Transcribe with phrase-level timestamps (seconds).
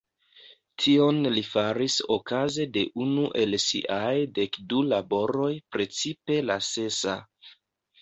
[0.83, 7.21] Tion li faris okaze de unu el siaj dek du laboroj, precize la sesa.